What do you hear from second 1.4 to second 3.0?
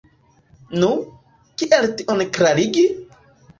kiel tion klarigi?